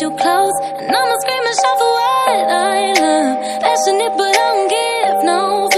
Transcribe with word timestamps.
You 0.00 0.08
close, 0.12 0.56
and 0.80 0.96
I'ma 0.96 1.16
scream 1.20 1.44
and 1.44 1.56
shout 1.60 1.76
for 1.76 1.90
what 1.92 2.48
I 2.48 2.94
love. 3.04 3.60
Passionate, 3.60 4.16
but 4.16 4.28
I 4.28 4.32
don't 4.32 4.68
give 4.72 5.24
no 5.24 5.68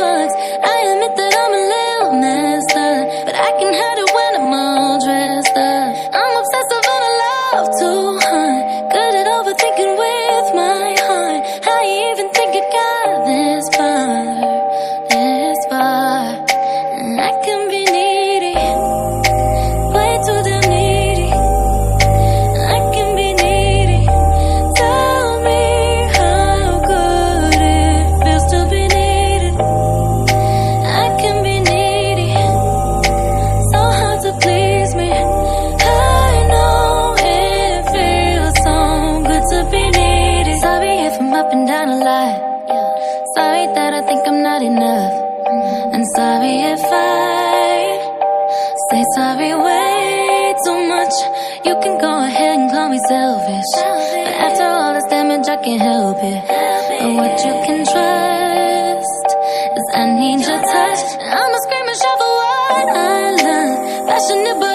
can 57.65 57.85
trust 57.85 58.33
I 59.95 60.07
need 60.19 60.41
your 60.41 60.63
touch. 60.63 61.01
I'ma 61.21 61.59
scream 61.65 61.87
and 61.87 61.99
shout 62.01 62.19
for 62.19 62.33
what 62.41 62.89
I 62.97 63.31
love. 63.45 64.09
Passionate, 64.09 64.72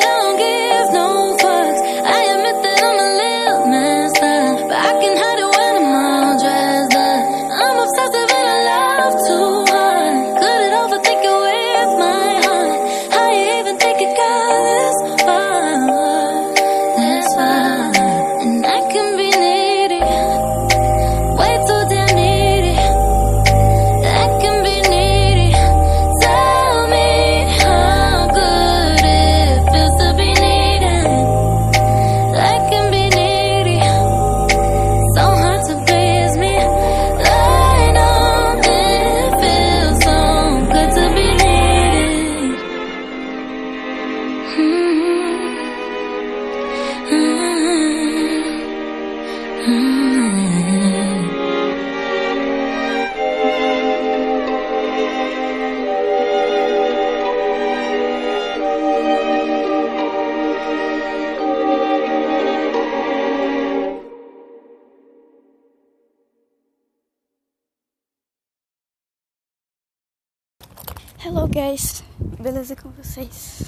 guys, 71.57 72.03
beleza 72.39 72.75
com 72.75 72.91
vocês? 72.91 73.63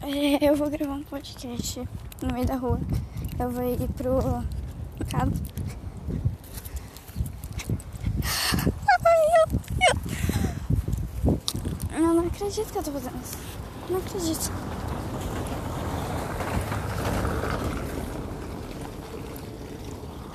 É, 0.00 0.48
eu 0.48 0.56
vou 0.56 0.70
gravar 0.70 0.94
um 0.94 1.02
podcast 1.02 1.86
no 2.22 2.32
meio 2.32 2.46
da 2.46 2.56
rua. 2.56 2.80
Eu 3.38 3.50
vou 3.50 3.62
ir 3.62 3.86
pro 3.88 4.42
mercado. 4.98 5.34
Ai, 9.04 9.26
eu, 9.36 9.46
eu... 11.26 11.38
eu 11.92 12.14
não 12.14 12.26
acredito 12.26 12.72
que 12.72 12.78
eu 12.78 12.82
tô 12.82 12.92
fazendo 12.92 13.22
isso. 13.22 13.36
Não 13.90 13.98
acredito. 13.98 14.50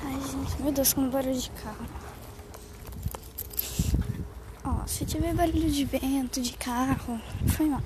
Ai, 0.04 0.20
gente, 0.30 0.62
meu 0.62 0.70
Deus, 0.70 0.92
como 0.92 1.10
barulho 1.10 1.34
de 1.34 1.50
carro. 1.50 1.84
Ó, 4.62 4.86
se 4.86 5.03
tiver 5.14 5.32
barulho 5.32 5.70
de 5.70 5.84
vento, 5.84 6.40
de 6.40 6.52
carro, 6.54 7.20
foi 7.46 7.66
mal. 7.66 7.80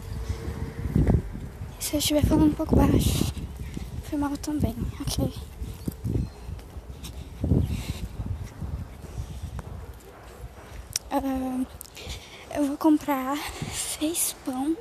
Se 1.78 1.94
eu 1.94 1.98
estiver 1.98 2.24
falando 2.24 2.46
um 2.46 2.54
pouco 2.54 2.74
baixo, 2.74 3.34
foi 4.04 4.18
mal 4.18 4.34
também, 4.38 4.74
ok? 4.98 5.30
Ah, 11.10 11.64
eu 12.54 12.66
vou 12.66 12.78
comprar 12.78 13.36
seis 13.74 14.34
pão 14.42 14.74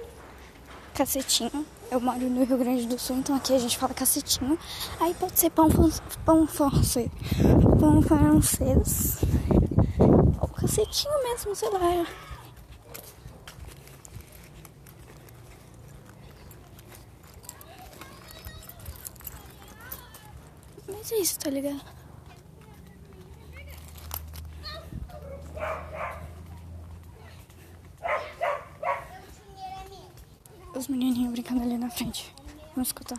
cacetinho. 0.94 1.66
Eu 1.92 2.00
moro 2.00 2.30
no 2.30 2.46
Rio 2.46 2.58
Grande 2.58 2.88
do 2.88 2.98
Sul, 2.98 3.18
então 3.18 3.36
aqui 3.36 3.54
a 3.54 3.60
gente 3.60 3.78
fala 3.78 3.94
cacetinho. 3.94 4.58
Aí 5.02 5.14
pode 5.16 5.38
ser 5.38 5.50
pão, 5.50 5.68
pão 6.24 6.48
francês. 6.48 7.12
Pão 7.78 8.02
francês. 8.02 9.20
Ou 10.40 10.48
cacetinho 10.48 11.24
mesmo, 11.24 11.54
sei 11.54 11.70
lá. 11.72 12.06
É 21.10 21.16
isso, 21.20 21.40
tá 21.40 21.50
ligado? 21.50 21.82
Os 30.76 30.88
menininhos 30.90 31.32
brincando 31.32 31.62
ali 31.64 31.78
na 31.78 31.90
frente. 31.90 32.36
Vamos 32.76 32.90
escutar. 32.90 33.18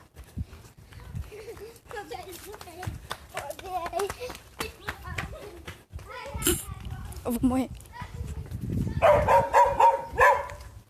Eu 7.25 7.33
vou 7.33 7.41
morrer. 7.43 7.71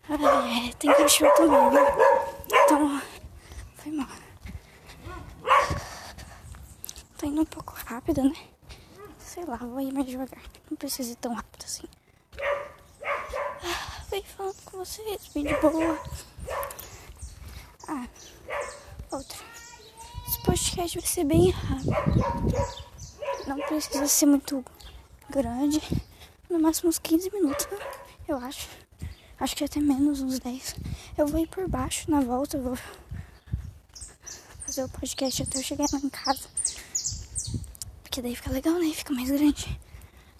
Ai, 0.09 0.69
é, 0.69 0.73
tem 0.73 0.93
cachorro 0.93 1.33
também, 1.35 1.69
viu? 1.69 1.81
Então, 2.65 3.01
foi 3.75 3.91
mal. 3.93 4.07
Tô 7.17 7.25
rápido, 7.89 8.23
né? 8.23 8.35
Sei 9.17 9.43
lá, 9.45 9.57
vou 9.57 9.81
ir 9.81 9.91
mais 9.91 10.05
devagar. 10.05 10.43
Não 10.69 10.77
precisa 10.77 11.11
ir 11.11 11.15
tão 11.15 11.33
rápido 11.33 11.63
assim. 11.65 11.87
Ah, 13.63 14.03
Vem 14.11 14.23
falando 14.23 14.61
com 14.65 14.77
vocês, 14.77 15.27
bem 15.33 15.43
de 15.43 15.55
boa. 15.55 15.99
Ah, 17.87 18.07
outra. 19.11 19.37
Esse 20.27 20.41
podcast 20.43 20.99
vai 20.99 21.07
ser 21.07 21.23
bem 21.23 21.49
rápido. 21.49 21.91
Não 23.47 23.57
precisa 23.57 24.07
ser 24.07 24.27
muito 24.27 24.63
grande. 25.27 25.81
No 26.47 26.59
máximo 26.59 26.89
uns 26.89 26.99
15 26.99 27.31
minutos, 27.31 27.67
né? 27.71 27.77
eu 28.27 28.37
acho. 28.37 28.69
Acho 29.39 29.55
que 29.55 29.63
até 29.63 29.79
menos, 29.79 30.21
uns 30.21 30.37
10. 30.37 30.75
Eu 31.17 31.25
vou 31.25 31.39
ir 31.39 31.47
por 31.47 31.67
baixo 31.67 32.11
na 32.11 32.21
volta, 32.21 32.59
vou 32.59 32.77
fazer 34.63 34.83
o 34.83 34.89
podcast 34.89 35.41
até 35.41 35.57
eu 35.57 35.63
chegar 35.63 35.85
lá 35.91 35.99
em 35.99 36.09
casa. 36.09 36.47
Porque 38.19 38.27
daí 38.27 38.35
fica 38.35 38.51
legal, 38.51 38.77
né? 38.77 38.91
Fica 38.91 39.13
mais 39.13 39.31
grande. 39.31 39.79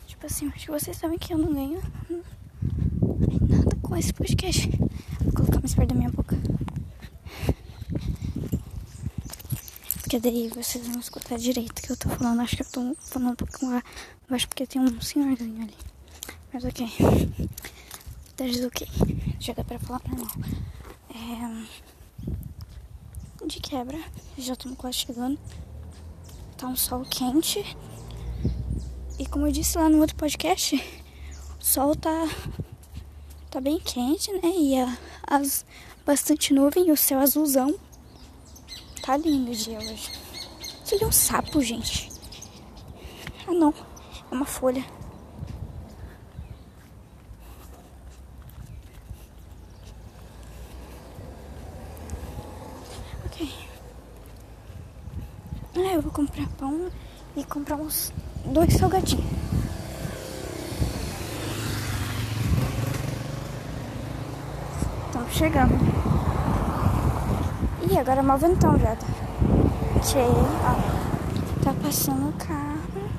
Tipo 0.05 0.25
assim, 0.25 0.49
acho 0.49 0.65
que 0.65 0.71
vocês 0.71 0.97
sabem 0.97 1.17
que 1.17 1.33
eu 1.33 1.37
não 1.37 1.53
ganho 1.53 1.81
nada 3.47 3.73
com 3.81 3.95
esse 3.95 4.11
podcast. 4.11 4.69
Vou 5.21 5.31
colocar 5.31 5.59
mais 5.59 5.73
perto 5.73 5.87
da 5.87 5.95
minha 5.95 6.09
boca. 6.09 6.35
Porque 10.01 10.19
daí 10.19 10.49
vocês 10.49 10.85
vão 10.85 10.99
escutar 10.99 11.37
direito 11.37 11.79
o 11.79 11.81
que 11.81 11.89
eu 11.89 11.95
tô 11.95 12.09
falando. 12.09 12.41
Acho 12.41 12.57
que 12.57 12.63
eu 12.63 12.69
tô 12.69 12.95
falando 12.99 13.31
um 13.31 13.35
pouco 13.35 13.81
baixo 14.29 14.49
porque 14.49 14.67
tem 14.67 14.81
um 14.81 14.99
senhorzinho 14.99 15.63
ali. 15.63 15.77
Mas 16.51 16.65
ok. 16.65 16.85
That 18.35 18.65
ok. 18.65 18.87
Já 19.39 19.53
dá 19.53 19.63
pra 19.63 19.79
falar 19.79 20.01
normal. 20.05 20.27
É... 21.15 21.63
De 23.47 23.61
quebra, 23.61 23.97
já 24.37 24.51
estamos 24.51 24.77
quase 24.77 24.97
chegando. 24.97 25.39
Tá 26.59 26.67
um 26.67 26.75
sol 26.75 27.05
quente. 27.09 27.65
E 29.17 29.25
como 29.25 29.47
eu 29.47 29.51
disse 29.51 29.77
lá 29.77 29.87
no 29.87 29.99
outro 29.99 30.17
podcast, 30.17 30.75
o 31.57 31.63
sol 31.63 31.95
tá, 31.95 32.27
tá 33.49 33.61
bem 33.61 33.79
quente, 33.79 34.29
né? 34.33 34.49
E 34.57 34.77
a, 34.77 34.97
as, 35.25 35.65
bastante 36.05 36.53
nuvem 36.53 36.89
e 36.89 36.91
o 36.91 36.97
céu 36.97 37.19
azulzão. 37.19 37.73
Tá 39.01 39.15
lindo 39.15 39.51
o 39.51 39.55
dia 39.55 39.77
hoje. 39.77 40.11
Isso 40.83 41.01
é 41.01 41.07
um 41.07 41.11
sapo, 41.13 41.61
gente. 41.61 42.09
Ah, 43.47 43.53
não. 43.53 43.73
É 44.29 44.35
uma 44.35 44.45
folha. 44.45 44.83
Ok. 53.25 53.49
Ah, 55.75 55.93
eu 55.93 56.01
vou 56.01 56.11
comprar 56.11 56.48
e 57.39 57.43
comprar 57.45 57.77
uns 57.77 58.11
dois 58.43 58.73
salgadinhos. 58.73 59.25
Estamos 65.07 65.33
chegando. 65.33 65.73
Ih, 67.89 67.97
agora 67.97 68.19
é 68.19 68.23
mal 68.23 68.37
ventão 68.37 68.77
já. 68.77 68.93
Tá? 68.95 69.07
Ó. 70.65 71.63
Tá 71.63 71.73
passando 71.81 72.29
o 72.29 72.33
carro. 72.33 73.09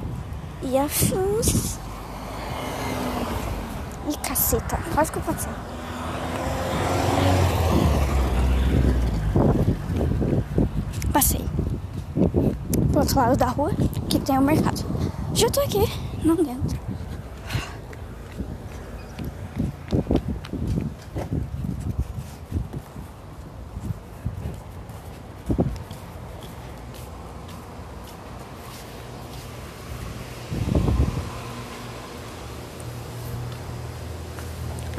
E 0.62 0.76
afins. 0.76 1.78
Ih, 4.06 4.16
caceta. 4.22 4.78
Quase 4.94 5.12
que 5.12 5.18
eu 5.18 5.22
passei. 5.22 5.52
Passei. 11.10 11.59
Outro 13.10 13.22
lado 13.22 13.36
da 13.36 13.46
rua, 13.46 13.72
que 14.08 14.20
tem 14.20 14.38
o 14.38 14.40
mercado. 14.40 14.84
Já 15.34 15.50
tô 15.50 15.58
aqui, 15.62 15.82
não 16.24 16.36
dentro. 16.36 16.78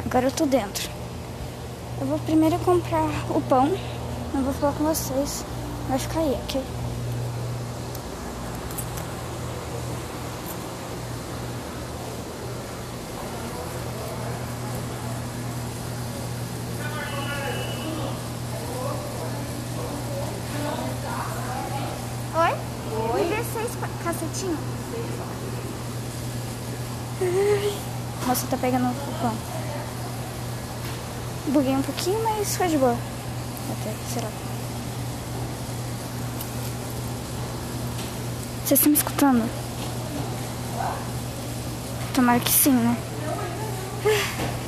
Agora 0.05 0.25
eu 0.25 0.31
tô 0.31 0.45
dentro. 0.45 0.89
Eu 2.01 2.07
vou 2.07 2.19
primeiro 2.19 2.59
comprar 2.59 3.07
o 3.29 3.39
pão. 3.39 3.67
Eu 4.33 4.41
vou 4.41 4.53
falar 4.55 4.73
com 4.73 4.83
vocês. 4.83 5.45
Vai 5.87 5.97
ficar 5.97 6.19
aí, 6.19 6.37
ok? 6.43 6.80
Nossa, 28.27 28.47
tá 28.47 28.57
pegando 28.57 28.87
o 28.87 29.21
pão. 29.21 29.35
Buguei 31.47 31.75
um 31.75 31.81
pouquinho, 31.81 32.23
mas 32.23 32.55
foi 32.55 32.67
de 32.67 32.77
boa. 32.77 32.95
Até, 33.71 33.93
será? 34.13 34.27
Vocês 38.63 38.79
estão 38.79 38.91
me 38.91 38.97
escutando? 38.97 39.49
Tomara 42.13 42.39
que 42.39 42.51
sim, 42.51 42.71
né? 42.71 42.97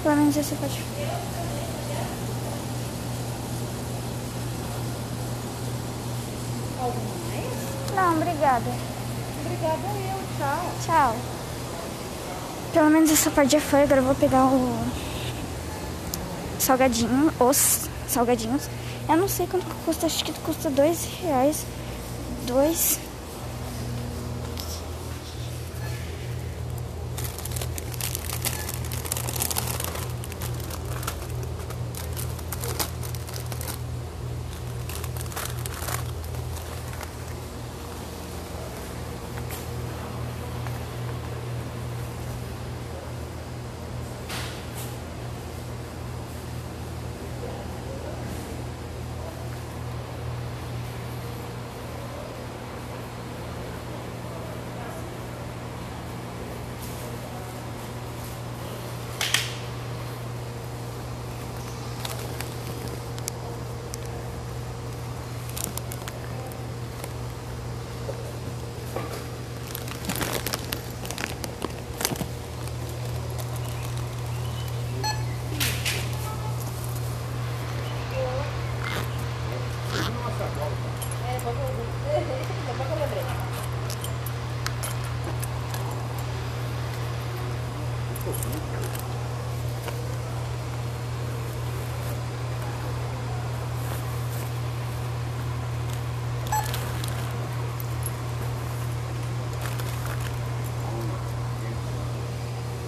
Pelo 0.04 0.16
menos 0.16 0.36
você 0.36 0.56
pode. 0.56 0.82
Não, 7.96 8.16
obrigada. 8.18 8.93
Obrigada 9.64 9.88
eu, 9.98 10.20
tchau. 10.38 10.72
Tchau. 10.86 11.16
Pelo 12.74 12.90
menos 12.90 13.10
essa 13.10 13.32
parte 13.32 13.54
já 13.54 13.62
foi, 13.62 13.84
agora 13.84 14.02
eu 14.02 14.06
vou 14.06 14.16
pegar 14.16 14.46
o 14.46 14.78
salgadinho, 16.60 17.32
os 17.40 17.88
salgadinhos. 18.08 18.68
Eu 19.08 19.16
não 19.16 19.30
sei 19.30 19.48
quanto 19.48 19.66
custa, 19.86 20.06
acho 20.06 20.26
que 20.26 20.34
custa 20.42 20.70
dois 20.70 21.08
reais. 21.22 21.66
Dois. 22.46 23.00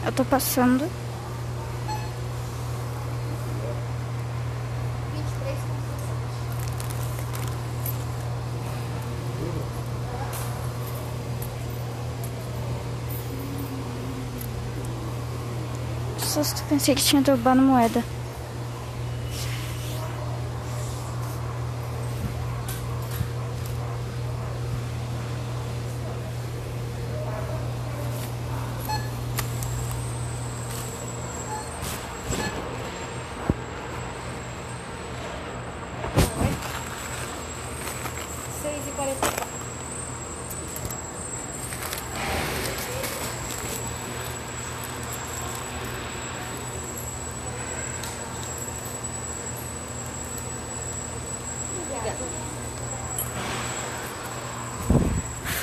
Eu 0.05 0.11
tô 0.11 0.23
passando. 0.25 1.04
Susto, 16.35 16.61
pensei 16.67 16.93
que 16.93 17.01
tinha 17.01 17.21
roubado 17.21 17.61
moeda. 17.61 18.03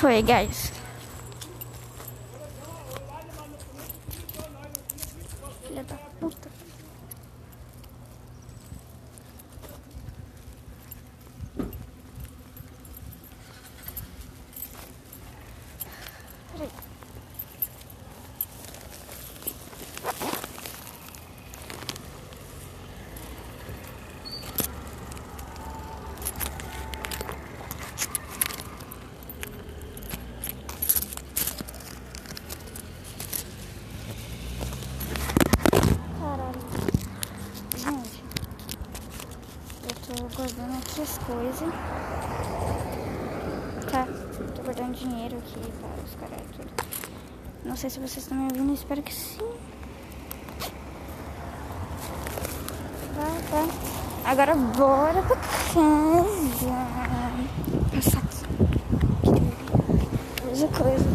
Foi, 0.03 0.21
guys? 0.21 0.69
Filha 5.65 5.83
da 5.85 5.95
puta. 6.19 6.49
Peraí. 16.51 16.69
Caralho. 36.19 36.59
Gente, 37.77 38.23
eu 39.83 40.17
tô 40.17 40.27
coisas. 41.25 41.73
Tá? 43.91 44.07
Tô 44.55 44.61
guardando 44.63 44.93
dinheiro 44.95 45.37
aqui 45.37 45.71
para 45.79 46.03
os 46.03 46.15
caras 46.15 46.41
tudo. 46.55 46.71
Não 47.65 47.75
sei 47.75 47.89
se 47.89 47.99
vocês 47.99 48.17
estão 48.17 48.37
me 48.37 48.43
ouvindo, 48.43 48.73
espero 48.73 49.01
que 49.01 49.13
sim. 49.13 49.39
Vai, 53.15 53.41
vai. 53.51 53.69
Agora 54.25 54.55
bora 54.55 55.21
pra 55.23 55.35
casa. 55.35 55.83
Passar 57.93 58.19
aqui. 58.19 58.43
Coisa, 60.41 60.67
coisa. 60.67 61.05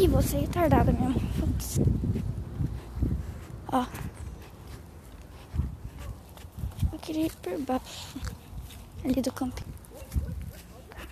Ih, 0.00 0.08
você 0.08 0.36
é 0.36 0.40
retardada 0.40 0.92
mesmo. 0.92 1.20
Ó. 3.72 3.84
Eu 6.92 6.98
ir 7.16 7.34
por 7.36 7.58
baixo. 7.60 8.18
Ali 9.04 9.20
do 9.20 9.32
camping. 9.32 9.64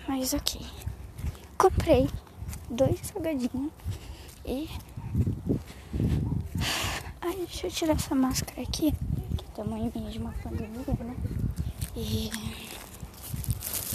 Mas 0.07 0.33
ok. 0.33 0.61
Comprei 1.57 2.09
dois 2.69 2.99
salgadinhos. 3.01 3.71
E. 4.45 4.69
Ai, 7.21 7.35
deixa 7.35 7.67
eu 7.67 7.71
tirar 7.71 7.93
essa 7.93 8.15
máscara 8.15 8.61
aqui. 8.61 8.93
Tamanho 9.55 9.91
minha 9.93 10.09
de 10.09 10.19
uma 10.19 10.31
pandemia, 10.43 10.97
né? 10.99 11.15
E. 11.95 12.29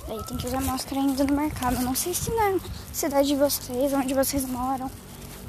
Daí 0.06 0.22
tem 0.24 0.36
que 0.36 0.46
usar 0.46 0.60
máscara 0.60 1.00
ainda 1.00 1.24
no 1.24 1.34
mercado. 1.34 1.82
Não 1.82 1.94
sei 1.94 2.14
se 2.14 2.30
na 2.30 2.60
cidade 2.92 3.28
de 3.28 3.36
vocês, 3.36 3.92
onde 3.92 4.14
vocês 4.14 4.44
moram, 4.44 4.88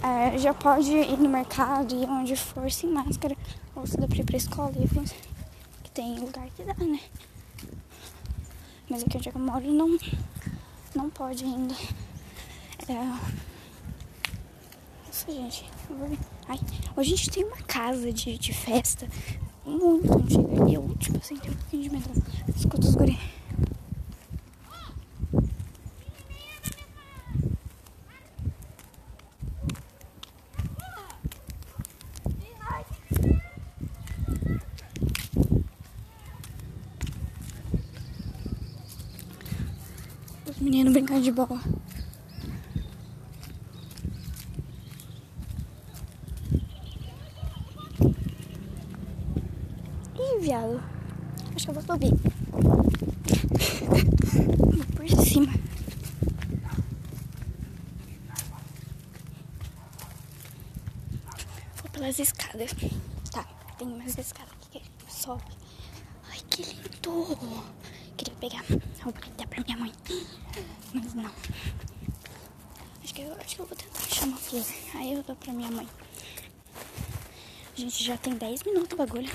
é, 0.01 0.37
já 0.37 0.53
pode 0.53 0.91
ir 0.91 1.17
no 1.17 1.29
mercado 1.29 1.93
e 1.93 2.05
onde 2.05 2.35
for 2.35 2.71
sem 2.71 2.89
máscara. 2.89 3.35
Ou 3.75 3.85
se 3.85 3.97
dá 3.97 4.07
pra 4.07 4.17
ir 4.17 4.25
pra 4.25 4.37
escola 4.37 4.73
e. 4.75 5.37
Tem 5.97 6.13
lugar 6.19 6.47
que 6.51 6.61
dá, 6.61 6.75
né? 6.75 6.99
Mas 8.87 9.01
aqui 9.01 9.17
onde 9.17 9.29
eu 9.29 9.39
moro 9.39 9.65
não, 9.65 9.97
não 10.93 11.09
pode 11.09 11.43
ainda. 11.43 11.73
É... 12.87 12.93
Nossa, 15.07 15.31
gente. 15.31 15.65
Ai, 16.47 16.59
hoje 16.95 17.13
a 17.13 17.17
gente 17.17 17.31
tem 17.31 17.43
uma 17.43 17.57
casa 17.63 18.13
de, 18.13 18.37
de 18.37 18.53
festa 18.53 19.07
muito 19.65 20.13
antiga. 20.13 20.69
E 20.69 20.75
eu, 20.75 20.95
tipo 20.99 21.17
assim, 21.17 21.35
tenho 21.37 21.55
um 21.55 21.57
pouquinho 21.57 21.81
de 21.81 21.89
medo. 21.89 22.23
Escuta 22.55 22.87
os 22.87 22.93
guri. 22.93 23.17
Os 41.17 41.26
bola. 41.38 41.62
Ih, 50.15 50.39
viado. 50.41 50.82
Acho 51.56 51.65
que 51.65 51.70
eu 51.70 51.74
vou 51.75 51.84
subir. 51.84 52.12
Por 54.96 55.08
cima. 55.24 55.53
Vou 61.75 61.89
pelas 61.91 62.17
escadas. 62.17 62.72
Tá, 63.32 63.44
tem 63.77 63.88
umas 63.88 64.17
escadas 64.17 64.53
aqui 64.65 64.82
que 64.82 65.13
sobe. 65.13 65.44
Ai, 66.32 66.39
que 66.50 66.63
lindo! 66.63 67.38
Queria 68.17 68.36
pegar 68.39 68.63
roupa 69.03 69.21
que 69.21 69.29
dá 69.31 69.47
pra 69.47 69.63
minha 69.63 69.77
mãe. 69.77 69.93
Mas 70.93 71.13
não. 71.13 71.31
Acho 73.03 73.13
que 73.13 73.21
eu, 73.21 73.33
acho 73.39 73.55
que 73.55 73.62
eu 73.62 73.65
vou 73.65 73.77
tentar 73.77 74.00
achar 74.00 74.25
uma 74.25 74.38
flor. 74.38 74.65
Aí 74.95 75.13
eu 75.13 75.24
dou 75.24 75.36
pra 75.36 75.53
minha 75.53 75.71
mãe. 75.71 75.88
Gente, 77.75 78.03
já 78.03 78.17
tem 78.17 78.33
10 78.33 78.63
minutos 78.63 78.91
o 78.93 78.97
bagulho. 78.97 79.29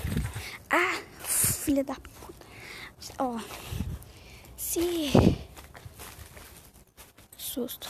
Ah, 0.69 1.01
filha 1.25 1.85
da 1.85 1.95
puta. 1.95 2.47
Ó. 3.19 3.39
Se. 4.57 5.13
Susto. 7.37 7.89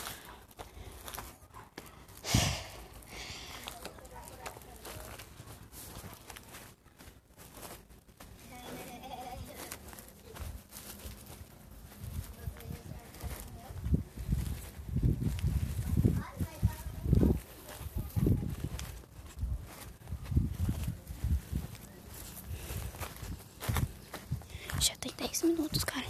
Já 24.83 24.93
tem 24.97 25.13
10 25.17 25.43
minutos, 25.43 25.85
cara. 25.85 26.05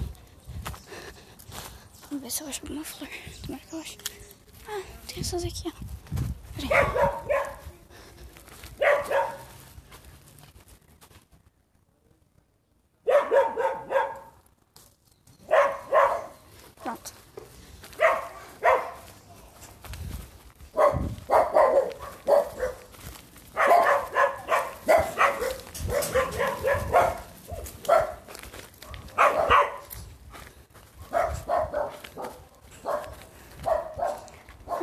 Vamos 2.10 2.24
ver 2.24 2.32
se 2.32 2.42
eu 2.42 2.48
acho 2.48 2.62
alguma 2.64 2.84
flor. 2.84 3.08
Como 3.46 3.56
é 3.56 3.62
que 3.62 3.76
eu 3.76 3.80
acho? 3.80 3.98
Ah, 4.68 4.82
tem 5.08 5.20
essas 5.20 5.44
aqui, 5.44 5.68
ó. 5.68 5.72
Peraí. 6.56 6.70
Pronto. 16.82 17.14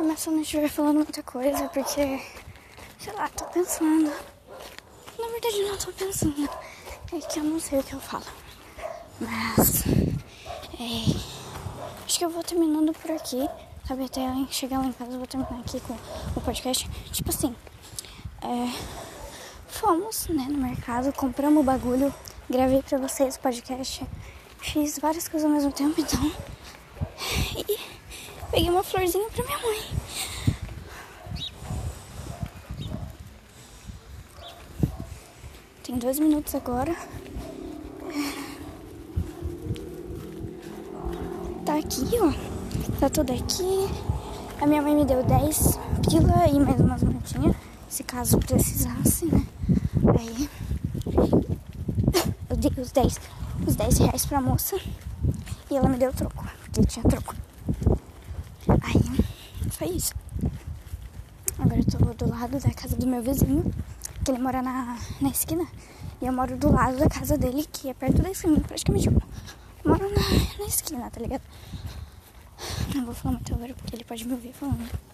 Mas 0.03 0.10
se 0.21 0.29
eu 0.29 0.33
não 0.33 0.41
estiver 0.43 0.69
falando 0.69 0.97
muita 0.97 1.23
coisa, 1.23 1.67
porque, 1.69 2.21
sei 2.99 3.13
lá, 3.13 3.27
tô 3.29 3.43
pensando. 3.45 4.13
Na 5.17 5.27
verdade, 5.29 5.63
não 5.63 5.75
tô 5.75 5.91
pensando. 5.93 6.47
É 7.11 7.19
que 7.21 7.39
eu 7.39 7.43
não 7.43 7.59
sei 7.59 7.79
o 7.79 7.83
que 7.83 7.93
eu 7.93 7.99
falo. 7.99 8.25
Mas, 9.19 9.83
é, 10.79 12.05
acho 12.05 12.19
que 12.19 12.23
eu 12.23 12.29
vou 12.29 12.43
terminando 12.43 12.93
por 12.93 13.09
aqui. 13.09 13.49
Sabe, 13.87 14.05
até 14.05 14.21
chegar 14.51 14.77
lá 14.77 14.85
em 14.85 14.91
casa, 14.91 15.11
eu 15.11 15.17
vou 15.17 15.25
terminar 15.25 15.59
aqui 15.59 15.79
com 15.79 15.97
o 16.35 16.41
podcast. 16.41 16.87
Tipo 17.11 17.31
assim, 17.31 17.55
é, 18.43 18.71
fomos, 19.69 20.27
né, 20.27 20.45
no 20.47 20.59
mercado, 20.59 21.11
compramos 21.13 21.61
o 21.61 21.65
bagulho, 21.65 22.13
gravei 22.47 22.83
pra 22.83 22.99
vocês 22.99 23.37
o 23.37 23.39
podcast. 23.39 24.05
Fiz 24.59 24.99
várias 24.99 25.27
coisas 25.27 25.49
ao 25.49 25.55
mesmo 25.55 25.71
tempo, 25.71 25.99
então. 25.99 26.31
E 27.57 27.79
peguei 28.51 28.69
uma 28.69 28.83
florzinha 28.83 29.27
pra 29.31 29.43
minha 29.43 29.57
mãe. 29.57 30.00
Tem 35.91 35.99
dois 35.99 36.19
minutos 36.21 36.55
agora. 36.55 36.95
Tá 41.65 41.77
aqui, 41.77 42.05
ó. 42.17 42.31
Tá 42.97 43.09
tudo 43.09 43.33
aqui. 43.33 43.89
A 44.61 44.65
minha 44.65 44.81
mãe 44.81 44.95
me 44.95 45.03
deu 45.03 45.21
10 45.21 45.77
pila 46.09 46.47
e 46.47 46.57
mais 46.61 46.79
umas 46.79 47.03
moedinhas. 47.03 47.57
Se 47.89 48.05
caso 48.05 48.37
precisasse, 48.37 49.25
né? 49.25 49.45
Aí 50.17 50.49
eu 52.49 52.55
dei 52.55 52.71
os 52.81 52.91
10, 52.93 53.19
os 53.67 53.75
10 53.75 53.97
reais 53.97 54.25
pra 54.25 54.39
moça. 54.39 54.79
E 55.69 55.75
ela 55.75 55.89
me 55.89 55.97
deu 55.97 56.13
troco, 56.13 56.45
porque 56.61 56.85
tinha 56.85 57.03
troco. 57.03 57.35
Aí, 58.81 59.25
foi 59.71 59.89
isso. 59.89 60.13
Agora 61.59 61.81
eu 61.81 62.15
tô 62.15 62.25
do 62.25 62.31
lado 62.31 62.57
da 62.57 62.71
casa 62.71 62.95
do 62.95 63.05
meu 63.05 63.21
vizinho, 63.21 63.69
que 64.23 64.31
ele 64.31 64.39
mora 64.39 64.61
na, 64.61 64.97
na 65.19 65.29
esquina. 65.29 65.67
E 66.21 66.25
eu 66.25 66.33
moro 66.33 66.55
do 66.55 66.71
lado 66.71 66.97
da 66.97 67.09
casa 67.09 67.37
dele, 67.37 67.65
que 67.71 67.89
é 67.89 67.93
perto 67.93 68.21
da 68.21 68.29
esquina, 68.29 68.59
praticamente 68.59 69.07
eu 69.07 69.13
moro 69.83 70.09
na, 70.09 70.59
na 70.59 70.65
esquina, 70.65 71.09
tá 71.09 71.19
ligado? 71.19 71.41
Não 72.93 73.05
vou 73.05 73.13
falar 73.15 73.35
muito 73.35 73.53
agora, 73.53 73.73
porque 73.73 73.95
ele 73.95 74.03
pode 74.03 74.25
me 74.25 74.33
ouvir 74.33 74.53
falando. 74.53 75.10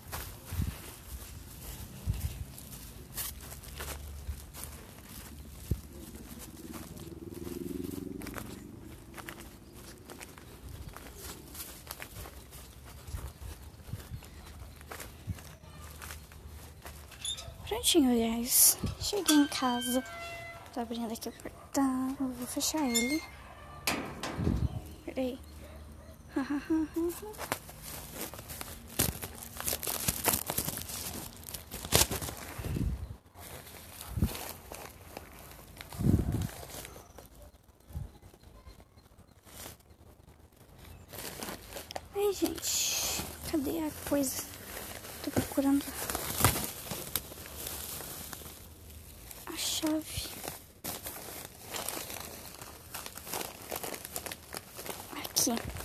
Prontinho, 17.77 18.09
aliás. 18.09 18.75
Cheguei 18.99 19.35
em 19.35 19.47
casa. 19.47 20.03
Tô 20.73 20.79
abrindo 20.79 21.13
aqui 21.13 21.29
o 21.29 21.31
portão. 21.31 22.17
Eu 22.19 22.27
vou 22.29 22.47
fechar 22.47 22.81
ele. 22.81 23.21
Peraí. 25.05 25.39
Ai, 42.15 42.33
gente. 42.33 43.23
Cadê 43.51 43.83
a 43.83 43.91
coisa? 44.09 44.43
Tô 45.23 45.29
procurando 45.29 45.85
a 49.45 49.57
chave. 49.57 50.27
Aqui. 55.49 55.76